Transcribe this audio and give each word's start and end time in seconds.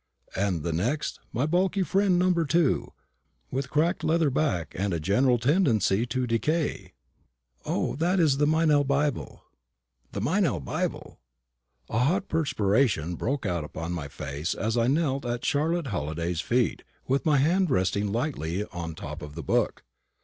"And 0.35 0.63
the 0.63 0.73
next, 0.73 1.19
my 1.31 1.45
bulky 1.45 1.83
friend 1.83 2.17
number 2.17 2.43
two, 2.43 2.91
with 3.51 3.65
a 3.65 3.67
cracked 3.67 4.03
leather 4.03 4.31
back 4.31 4.73
and 4.75 4.95
a 4.95 4.99
general 4.99 5.37
tendency 5.37 6.07
to 6.07 6.25
decay?" 6.25 6.93
"O, 7.65 7.95
that 7.97 8.19
is 8.19 8.37
the 8.37 8.47
Meynell 8.47 8.83
Bible." 8.83 9.43
The 10.13 10.19
MEYNELL 10.21 10.61
BIBLE! 10.61 11.19
A 11.91 11.99
hot 11.99 12.29
perspiration 12.29 13.13
broke 13.13 13.45
out 13.45 13.63
upon 13.63 13.91
my 13.91 14.07
face 14.07 14.55
as 14.55 14.75
I 14.75 14.87
knelt 14.87 15.23
at 15.23 15.45
Charlotte 15.45 15.85
Halliday's 15.89 16.41
feet, 16.41 16.81
with 17.07 17.23
my 17.23 17.37
hand 17.37 17.69
resting 17.69 18.11
lightly 18.11 18.65
on 18.73 18.95
the 18.95 18.95
top 18.95 19.21
of 19.21 19.35
the 19.35 19.43
book. 19.43 19.83